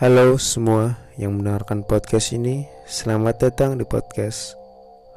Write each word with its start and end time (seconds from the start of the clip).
Halo 0.00 0.40
semua 0.40 0.96
yang 1.20 1.36
mendengarkan 1.36 1.84
podcast 1.84 2.32
ini 2.32 2.64
Selamat 2.88 3.36
datang 3.36 3.76
di 3.76 3.84
podcast 3.84 4.56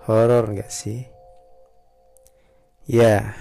Horor 0.04 0.52
gak 0.60 0.68
sih? 0.68 1.08
Ya, 2.84 3.32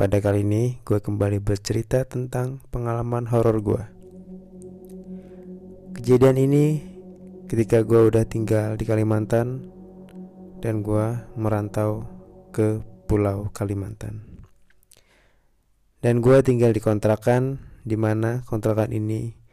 pada 0.00 0.16
kali 0.16 0.48
ini 0.48 0.80
gue 0.88 0.96
kembali 0.96 1.44
bercerita 1.44 2.08
tentang 2.08 2.64
pengalaman 2.72 3.28
horor 3.28 3.60
gue 3.60 3.82
Kejadian 5.92 6.40
ini 6.40 6.80
ketika 7.52 7.84
gue 7.84 8.08
udah 8.08 8.24
tinggal 8.24 8.80
di 8.80 8.88
Kalimantan 8.88 9.68
Dan 10.64 10.80
gue 10.80 11.20
merantau 11.36 12.08
ke 12.48 12.80
pulau 13.04 13.52
Kalimantan 13.52 14.24
Dan 16.00 16.24
gue 16.24 16.40
tinggal 16.40 16.72
di 16.72 16.80
kontrakan 16.80 17.60
Di 17.84 18.00
mana 18.00 18.40
kontrakan 18.48 18.88
ini 18.96 19.47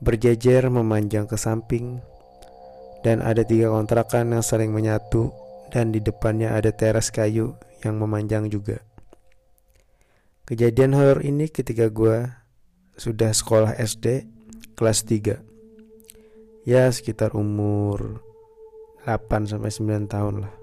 berjejer 0.00 0.72
memanjang 0.72 1.28
ke 1.28 1.36
samping 1.36 2.00
dan 3.04 3.20
ada 3.20 3.44
tiga 3.44 3.68
kontrakan 3.72 4.32
yang 4.32 4.44
saling 4.44 4.72
menyatu 4.72 5.32
dan 5.68 5.92
di 5.92 6.00
depannya 6.00 6.52
ada 6.52 6.72
teras 6.72 7.12
kayu 7.12 7.56
yang 7.84 7.96
memanjang 7.96 8.48
juga. 8.48 8.80
Kejadian 10.48 10.98
horor 10.98 11.22
ini 11.22 11.46
ketika 11.46 11.86
gue 11.88 12.26
sudah 12.98 13.30
sekolah 13.30 13.78
SD 13.78 14.26
kelas 14.74 15.06
3. 15.06 15.38
Ya 16.66 16.90
sekitar 16.92 17.32
umur 17.38 18.20
8 19.06 19.48
sampai 19.48 19.70
9 19.70 20.10
tahun 20.10 20.34
lah. 20.44 20.54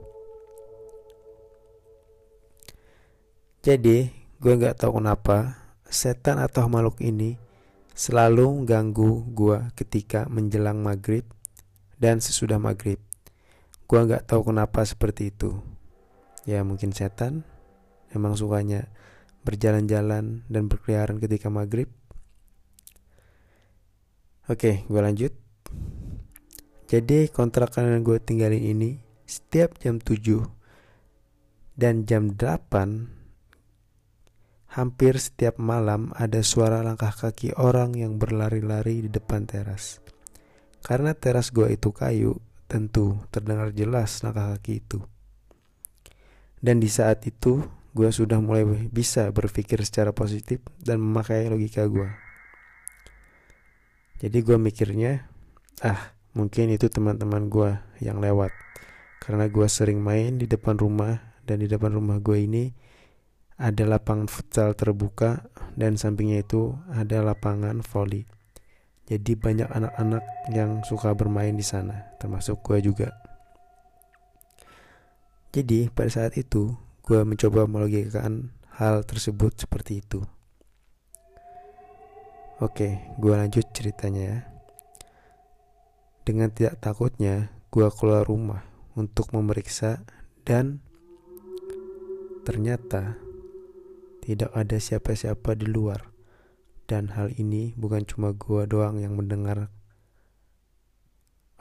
Jadi 3.66 4.12
gue 4.38 4.54
nggak 4.54 4.86
tahu 4.86 5.02
kenapa 5.02 5.58
setan 5.88 6.38
atau 6.38 6.70
makhluk 6.70 7.02
ini 7.02 7.47
selalu 7.98 8.70
ganggu 8.70 9.26
gua 9.34 9.74
ketika 9.74 10.30
menjelang 10.30 10.86
maghrib 10.86 11.26
dan 11.98 12.22
sesudah 12.22 12.62
maghrib. 12.62 13.02
Gua 13.90 14.06
nggak 14.06 14.30
tahu 14.30 14.54
kenapa 14.54 14.86
seperti 14.86 15.34
itu. 15.34 15.58
Ya 16.46 16.62
mungkin 16.62 16.94
setan 16.94 17.42
emang 18.14 18.38
sukanya 18.38 18.88
berjalan-jalan 19.42 20.46
dan 20.46 20.64
berkeliaran 20.70 21.18
ketika 21.18 21.50
maghrib. 21.50 21.90
Oke, 24.48 24.88
gue 24.88 25.02
lanjut. 25.04 25.36
Jadi 26.88 27.28
kontrakan 27.28 27.92
yang 27.92 28.04
gue 28.08 28.16
tinggalin 28.24 28.64
ini 28.64 29.04
setiap 29.28 29.76
jam 29.76 30.00
7 30.00 30.48
dan 31.76 32.08
jam 32.08 32.32
8 32.32 33.17
Hampir 34.78 35.18
setiap 35.18 35.58
malam 35.58 36.14
ada 36.14 36.46
suara 36.46 36.86
langkah 36.86 37.10
kaki 37.10 37.58
orang 37.58 37.98
yang 37.98 38.22
berlari-lari 38.22 39.02
di 39.02 39.10
depan 39.10 39.50
teras. 39.50 40.06
Karena 40.86 41.18
teras 41.18 41.50
gua 41.50 41.74
itu 41.74 41.90
kayu, 41.90 42.38
tentu 42.70 43.18
terdengar 43.34 43.74
jelas 43.74 44.22
langkah 44.22 44.54
kaki 44.54 44.86
itu. 44.86 45.02
Dan 46.62 46.78
di 46.78 46.94
saat 46.94 47.26
itu, 47.26 47.66
gua 47.98 48.14
sudah 48.14 48.38
mulai 48.38 48.70
bisa 48.94 49.34
berpikir 49.34 49.82
secara 49.82 50.14
positif 50.14 50.62
dan 50.78 51.02
memakai 51.02 51.50
logika 51.50 51.82
gua. 51.90 52.14
Jadi 54.22 54.46
gua 54.46 54.62
mikirnya, 54.62 55.26
ah 55.82 56.14
mungkin 56.38 56.70
itu 56.70 56.86
teman-teman 56.86 57.50
gua 57.50 57.82
yang 57.98 58.22
lewat. 58.22 58.54
Karena 59.26 59.50
gua 59.50 59.66
sering 59.74 59.98
main 60.06 60.38
di 60.38 60.46
depan 60.46 60.78
rumah 60.78 61.34
dan 61.50 61.66
di 61.66 61.66
depan 61.66 61.98
rumah 61.98 62.22
gua 62.22 62.38
ini 62.38 62.86
ada 63.58 63.84
lapangan 63.90 64.30
futsal 64.30 64.78
terbuka 64.78 65.50
dan 65.74 65.98
sampingnya 65.98 66.46
itu 66.46 66.78
ada 66.94 67.26
lapangan 67.26 67.82
voli. 67.82 68.30
Jadi 69.10 69.34
banyak 69.34 69.66
anak-anak 69.72 70.24
yang 70.54 70.86
suka 70.86 71.18
bermain 71.18 71.58
di 71.58 71.66
sana, 71.66 72.14
termasuk 72.22 72.62
gue 72.62 72.86
juga. 72.86 73.18
Jadi 75.50 75.90
pada 75.90 76.12
saat 76.12 76.38
itu 76.38 76.78
gue 77.02 77.20
mencoba 77.26 77.66
melogikakan 77.66 78.54
hal 78.78 79.02
tersebut 79.08 79.58
seperti 79.58 80.06
itu. 80.06 80.22
Oke, 82.62 83.02
gue 83.18 83.34
lanjut 83.34 83.66
ceritanya 83.74 84.22
ya. 84.22 84.40
Dengan 86.22 86.52
tidak 86.52 86.78
takutnya, 86.84 87.50
gue 87.74 87.88
keluar 87.96 88.28
rumah 88.28 88.62
untuk 88.94 89.32
memeriksa 89.32 90.04
dan 90.44 90.84
ternyata 92.44 93.27
tidak 94.28 94.52
ada 94.52 94.76
siapa-siapa 94.76 95.56
di 95.56 95.72
luar. 95.72 96.12
Dan 96.84 97.16
hal 97.16 97.32
ini 97.40 97.72
bukan 97.80 98.04
cuma 98.04 98.36
gua 98.36 98.68
doang 98.68 99.00
yang 99.00 99.16
mendengar 99.16 99.72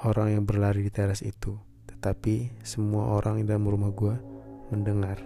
orang 0.03 0.35
yang 0.35 0.43
berlari 0.43 0.83
di 0.83 0.91
teras 0.91 1.23
itu, 1.23 1.63
tetapi 1.87 2.51
semua 2.67 3.15
orang 3.15 3.39
di 3.39 3.47
dalam 3.47 3.71
rumah 3.71 3.95
gua 3.95 4.19
mendengar. 4.75 5.23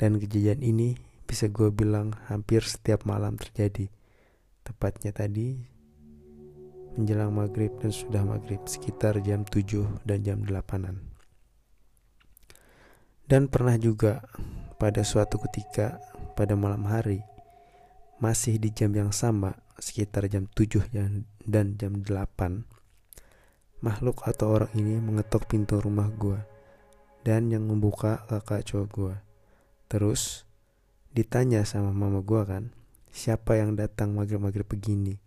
Dan 0.00 0.16
kejadian 0.16 0.64
ini 0.64 0.96
bisa 1.28 1.48
gue 1.48 1.72
bilang 1.72 2.16
hampir 2.28 2.64
setiap 2.64 3.04
malam 3.08 3.38
terjadi. 3.40 3.88
Tepatnya 4.64 5.16
tadi 5.16 5.62
menjelang 6.98 7.32
maghrib 7.32 7.72
dan 7.80 7.88
sudah 7.88 8.20
maghrib 8.20 8.60
sekitar 8.68 9.22
jam 9.24 9.48
7 9.48 10.04
dan 10.04 10.18
jam 10.20 10.44
8an. 10.44 11.00
Dan 13.24 13.48
pernah 13.48 13.80
juga 13.80 14.20
pada 14.82 15.06
suatu 15.06 15.38
ketika 15.46 16.02
pada 16.34 16.58
malam 16.58 16.90
hari 16.90 17.22
masih 18.18 18.58
di 18.58 18.74
jam 18.74 18.90
yang 18.90 19.14
sama 19.14 19.54
sekitar 19.78 20.26
jam 20.26 20.50
7 20.50 20.90
dan 21.46 21.78
jam 21.78 22.02
8 22.02 22.66
makhluk 23.78 24.26
atau 24.26 24.58
orang 24.58 24.74
ini 24.74 24.98
mengetok 24.98 25.46
pintu 25.46 25.78
rumah 25.78 26.10
gua 26.10 26.42
dan 27.22 27.46
yang 27.54 27.62
membuka 27.70 28.26
kakak 28.26 28.66
cowok 28.66 28.88
gua. 28.90 29.14
Terus 29.86 30.42
ditanya 31.14 31.62
sama 31.62 31.94
mama 31.94 32.18
gua 32.18 32.42
kan 32.42 32.74
siapa 33.14 33.62
yang 33.62 33.78
datang 33.78 34.18
maghrib-maghrib 34.18 34.66
begini? 34.66 35.22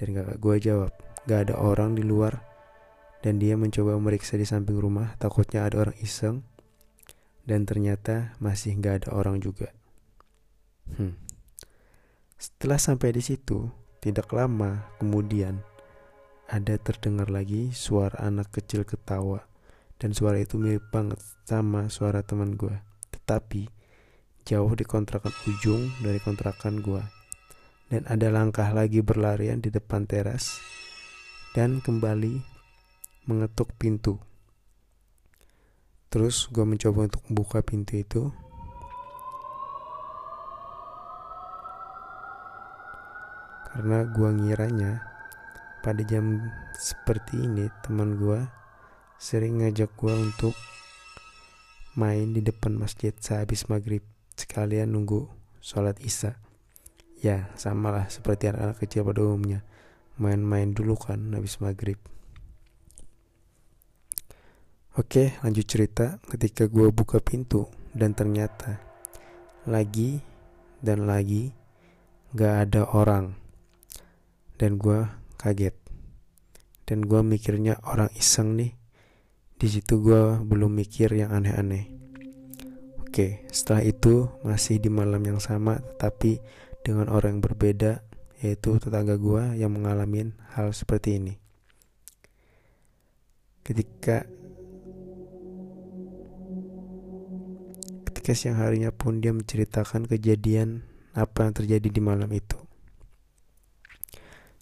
Dan 0.00 0.16
kakak 0.16 0.40
gua 0.40 0.56
jawab 0.56 0.92
gak 1.28 1.52
ada 1.52 1.60
orang 1.60 2.00
di 2.00 2.04
luar. 2.04 2.40
Dan 3.20 3.36
dia 3.36 3.52
mencoba 3.60 4.00
memeriksa 4.00 4.40
di 4.40 4.48
samping 4.48 4.80
rumah 4.80 5.12
takutnya 5.20 5.68
ada 5.68 5.84
orang 5.84 5.96
iseng 6.00 6.40
dan 7.44 7.68
ternyata 7.68 8.36
masih 8.42 8.76
nggak 8.76 9.04
ada 9.04 9.08
orang 9.16 9.40
juga. 9.40 9.72
Hmm. 10.96 11.14
Setelah 12.40 12.80
sampai 12.80 13.12
di 13.12 13.22
situ, 13.22 13.68
tidak 14.00 14.32
lama 14.32 14.88
kemudian 14.96 15.60
ada 16.48 16.74
terdengar 16.80 17.28
lagi 17.28 17.70
suara 17.70 18.16
anak 18.26 18.50
kecil 18.50 18.82
ketawa 18.82 19.44
dan 20.00 20.16
suara 20.16 20.40
itu 20.40 20.56
mirip 20.56 20.88
banget 20.88 21.20
sama 21.44 21.92
suara 21.92 22.24
teman 22.24 22.56
gue. 22.56 22.74
Tetapi 23.12 23.68
jauh 24.48 24.72
di 24.72 24.82
kontrakan 24.88 25.30
ujung 25.46 25.92
dari 26.00 26.18
kontrakan 26.18 26.80
gue. 26.80 27.04
Dan 27.90 28.06
ada 28.06 28.30
langkah 28.30 28.70
lagi 28.70 29.02
berlarian 29.02 29.58
di 29.58 29.68
depan 29.68 30.06
teras 30.06 30.62
dan 31.52 31.82
kembali 31.82 32.38
mengetuk 33.26 33.74
pintu. 33.76 34.22
Terus 36.10 36.50
gue 36.50 36.66
mencoba 36.66 37.06
untuk 37.06 37.22
membuka 37.30 37.62
pintu 37.62 37.94
itu. 38.02 38.22
Karena 43.70 44.02
gue 44.10 44.30
ngiranya 44.34 45.06
pada 45.86 46.02
jam 46.02 46.50
seperti 46.74 47.46
ini 47.46 47.70
teman 47.86 48.18
gue 48.18 48.42
sering 49.22 49.62
ngajak 49.62 49.94
gue 49.94 50.10
untuk 50.10 50.58
main 51.94 52.34
di 52.34 52.42
depan 52.42 52.74
masjid 52.74 53.14
sehabis 53.14 53.70
maghrib 53.70 54.02
sekalian 54.34 54.90
nunggu 54.90 55.30
sholat 55.62 55.94
isya. 56.02 56.34
Ya 57.22 57.54
sama 57.54 57.94
lah 57.94 58.10
seperti 58.10 58.50
anak-anak 58.50 58.82
kecil 58.82 59.06
pada 59.06 59.22
umumnya 59.22 59.62
main-main 60.18 60.74
dulu 60.74 60.98
kan 60.98 61.30
habis 61.38 61.62
maghrib. 61.62 62.02
Oke, 64.98 65.38
lanjut 65.46 65.70
cerita. 65.70 66.18
Ketika 66.26 66.66
gue 66.66 66.90
buka 66.90 67.22
pintu 67.22 67.70
dan 67.94 68.10
ternyata 68.10 68.82
lagi 69.62 70.18
dan 70.82 71.06
lagi 71.06 71.54
gak 72.34 72.66
ada 72.66 72.82
orang, 72.90 73.38
dan 74.58 74.82
gue 74.82 75.06
kaget. 75.38 75.78
Dan 76.90 77.06
gue 77.06 77.22
mikirnya 77.22 77.78
orang 77.86 78.10
iseng 78.18 78.58
nih. 78.58 78.74
Di 79.54 79.70
situ 79.70 80.02
gue 80.02 80.42
belum 80.42 80.74
mikir 80.74 81.14
yang 81.14 81.38
aneh-aneh. 81.38 81.86
Oke, 82.98 83.46
setelah 83.54 83.86
itu 83.86 84.26
masih 84.42 84.82
di 84.82 84.90
malam 84.90 85.22
yang 85.22 85.38
sama, 85.38 85.78
tetapi 85.78 86.42
dengan 86.82 87.06
orang 87.14 87.38
yang 87.38 87.46
berbeda, 87.46 88.02
yaitu 88.42 88.74
tetangga 88.82 89.14
gue 89.14 89.54
yang 89.54 89.70
mengalami 89.70 90.34
hal 90.58 90.74
seperti 90.74 91.22
ini. 91.22 91.38
Ketika 93.62 94.39
Ketika 98.30 98.46
siang 98.46 98.62
harinya 98.62 98.94
pun 98.94 99.18
dia 99.18 99.34
menceritakan 99.34 100.06
kejadian 100.06 100.86
apa 101.18 101.50
yang 101.50 101.50
terjadi 101.50 101.90
di 101.90 101.98
malam 101.98 102.30
itu. 102.30 102.54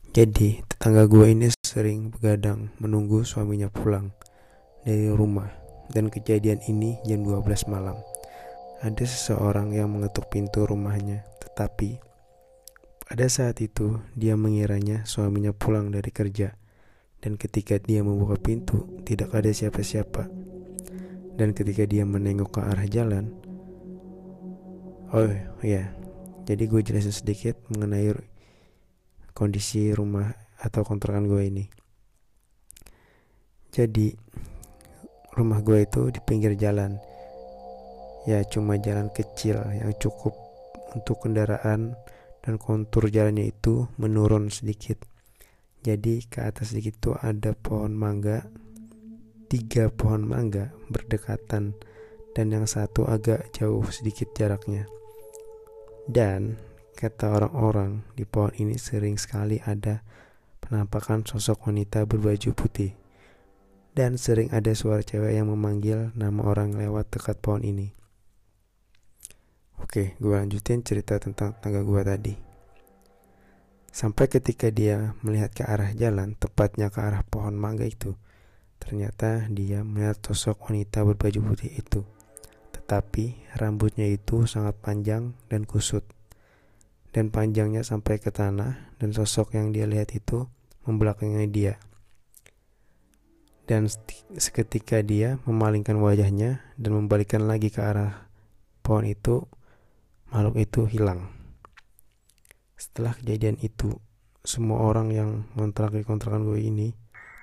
Jadi 0.09 0.65
tetangga 0.65 1.05
gue 1.05 1.37
ini 1.37 1.53
sering 1.61 2.09
begadang 2.09 2.73
menunggu 2.81 3.29
suaminya 3.29 3.69
pulang 3.69 4.17
dari 4.89 5.13
rumah 5.13 5.53
dan 5.93 6.09
kejadian 6.09 6.65
ini 6.65 6.97
jam 7.05 7.21
12 7.21 7.45
malam. 7.69 8.01
Ada 8.81 9.05
seseorang 9.05 9.77
yang 9.77 9.93
mengetuk 9.93 10.33
pintu 10.33 10.65
rumahnya 10.65 11.29
tetapi 11.45 12.01
pada 13.05 13.29
saat 13.29 13.61
itu 13.61 14.01
dia 14.17 14.33
mengiranya 14.33 15.05
suaminya 15.05 15.53
pulang 15.53 15.93
dari 15.93 16.09
kerja 16.09 16.57
dan 17.21 17.37
ketika 17.37 17.77
dia 17.77 18.01
membuka 18.01 18.41
pintu 18.41 18.97
tidak 19.05 19.29
ada 19.37 19.53
siapa-siapa. 19.53 20.25
Dan 21.37 21.53
ketika 21.53 21.85
dia 21.85 22.09
menengok 22.09 22.59
ke 22.59 22.61
arah 22.65 22.89
jalan, 22.89 23.48
oh 25.15 25.29
ya, 25.65 25.89
jadi 26.49 26.65
gue 26.65 26.81
jelasin 26.81 27.13
sedikit 27.13 27.57
mengenai 27.73 28.13
kondisi 29.37 29.95
rumah 29.95 30.35
atau 30.59 30.83
kontrakan 30.83 31.31
gue 31.31 31.43
ini. 31.47 31.65
Jadi 33.71 34.11
rumah 35.39 35.63
gue 35.63 35.87
itu 35.87 36.11
di 36.11 36.19
pinggir 36.25 36.59
jalan. 36.59 36.99
Ya 38.27 38.43
cuma 38.45 38.75
jalan 38.77 39.09
kecil 39.15 39.63
yang 39.77 39.95
cukup 39.97 40.35
untuk 40.93 41.23
kendaraan 41.23 41.95
dan 42.43 42.55
kontur 42.59 43.07
jalannya 43.07 43.55
itu 43.55 43.87
menurun 43.97 44.51
sedikit. 44.51 45.05
Jadi 45.87 46.27
ke 46.27 46.43
atas 46.43 46.75
sedikit 46.75 46.99
itu 46.99 47.11
ada 47.15 47.55
pohon 47.55 47.95
mangga 47.95 48.43
tiga 49.47 49.89
pohon 49.89 50.27
mangga 50.27 50.75
berdekatan 50.91 51.79
dan 52.35 52.47
yang 52.53 52.67
satu 52.69 53.09
agak 53.09 53.49
jauh 53.55 53.87
sedikit 53.89 54.35
jaraknya 54.37 54.98
dan 56.09 56.57
Kata 56.99 57.31
orang-orang, 57.31 58.03
di 58.19 58.27
pohon 58.27 58.51
ini 58.59 58.75
sering 58.75 59.23
sekali 59.23 59.63
ada 59.63 60.03
penampakan 60.59 61.23
sosok 61.23 61.71
wanita 61.71 62.03
berbaju 62.11 62.51
putih. 62.59 62.91
Dan 63.95 64.19
sering 64.19 64.51
ada 64.51 64.75
suara 64.75 64.99
cewek 64.99 65.31
yang 65.31 65.47
memanggil 65.47 66.11
nama 66.19 66.43
orang 66.43 66.75
lewat 66.75 67.15
dekat 67.15 67.39
pohon 67.39 67.63
ini. 67.63 67.95
Oke, 69.79 70.19
gue 70.19 70.35
lanjutin 70.35 70.83
cerita 70.83 71.23
tentang 71.23 71.55
tangga 71.63 71.87
gue 71.87 72.03
tadi. 72.03 72.35
Sampai 73.95 74.27
ketika 74.27 74.67
dia 74.75 75.15
melihat 75.23 75.55
ke 75.55 75.63
arah 75.71 75.95
jalan, 75.95 76.35
tepatnya 76.35 76.91
ke 76.91 76.99
arah 76.99 77.23
pohon 77.23 77.55
mangga 77.55 77.87
itu, 77.87 78.19
ternyata 78.83 79.47
dia 79.55 79.87
melihat 79.87 80.19
sosok 80.19 80.67
wanita 80.67 81.07
berbaju 81.07 81.55
putih 81.55 81.79
itu. 81.79 82.03
Tetapi 82.89 83.53
rambutnya 83.61 84.09
itu 84.09 84.49
sangat 84.49 84.81
panjang 84.81 85.37
dan 85.53 85.69
kusut 85.69 86.09
dan 87.13 87.29
panjangnya 87.29 87.85
sampai 87.85 88.17
ke 88.17 88.33
tanah 88.33 88.97
dan 88.97 89.13
sosok 89.13 89.53
yang 89.61 89.77
dia 89.77 89.85
lihat 89.85 90.17
itu 90.17 90.49
membelakangi 90.89 91.45
dia. 91.53 91.77
Dan 93.69 93.93
seketika 94.41 95.05
dia 95.05 95.37
memalingkan 95.45 96.01
wajahnya 96.01 96.65
dan 96.81 96.91
membalikkan 96.97 97.45
lagi 97.45 97.69
ke 97.69 97.85
arah 97.85 98.33
pohon 98.81 99.05
itu, 99.05 99.45
makhluk 100.33 100.57
itu 100.57 100.89
hilang. 100.89 101.29
Setelah 102.81 103.13
kejadian 103.21 103.61
itu, 103.61 104.01
semua 104.41 104.81
orang 104.81 105.13
yang 105.13 105.31
ngontrak 105.53 105.93
kontrakan 106.09 106.49
gue 106.49 106.65
ini 106.65 106.97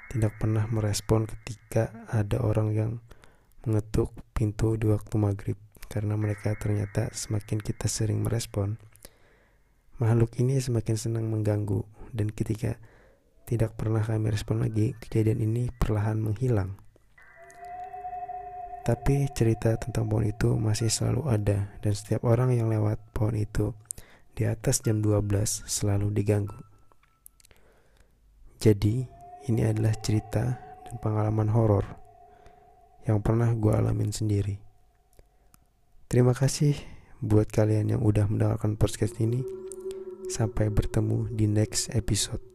tidak 0.10 0.34
pernah 0.42 0.66
merespon 0.66 1.30
ketika 1.30 1.94
ada 2.10 2.42
orang 2.42 2.74
yang 2.74 2.92
mengetuk 3.66 4.14
pintu 4.32 4.78
di 4.80 4.88
waktu 4.88 5.18
maghrib 5.18 5.58
karena 5.90 6.18
mereka 6.18 6.54
ternyata 6.58 7.10
semakin 7.14 7.62
kita 7.62 7.86
sering 7.86 8.22
merespon 8.22 8.78
Makhluk 9.96 10.36
ini 10.44 10.60
semakin 10.60 11.00
senang 11.00 11.32
mengganggu 11.32 11.80
dan 12.12 12.28
ketika 12.28 12.76
tidak 13.48 13.80
pernah 13.80 14.04
kami 14.04 14.28
respon 14.28 14.60
lagi, 14.60 14.92
kejadian 15.00 15.40
ini 15.40 15.72
perlahan 15.72 16.20
menghilang. 16.20 16.76
Tapi 18.84 19.32
cerita 19.32 19.80
tentang 19.80 20.12
pohon 20.12 20.28
itu 20.28 20.60
masih 20.60 20.92
selalu 20.92 21.32
ada 21.32 21.72
dan 21.80 21.94
setiap 21.96 22.28
orang 22.28 22.52
yang 22.52 22.68
lewat 22.68 23.00
pohon 23.16 23.40
itu 23.40 23.72
di 24.36 24.44
atas 24.44 24.84
jam 24.84 25.00
12 25.00 25.64
selalu 25.64 26.12
diganggu. 26.12 26.60
Jadi, 28.60 29.08
ini 29.48 29.62
adalah 29.64 29.96
cerita 30.04 30.60
dan 30.60 30.96
pengalaman 31.00 31.48
horor 31.56 32.05
yang 33.06 33.22
pernah 33.22 33.54
gue 33.54 33.74
alamin 33.74 34.10
sendiri. 34.10 34.58
Terima 36.10 36.34
kasih 36.34 36.78
buat 37.22 37.50
kalian 37.50 37.98
yang 37.98 38.02
udah 38.02 38.30
mendengarkan 38.30 38.78
podcast 38.78 39.18
ini. 39.22 39.46
Sampai 40.26 40.74
bertemu 40.74 41.30
di 41.30 41.46
next 41.46 41.94
episode. 41.94 42.55